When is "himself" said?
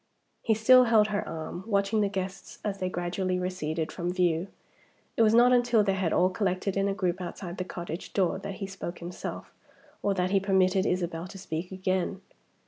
8.97-9.53